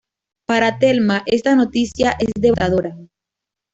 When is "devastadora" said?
2.35-2.97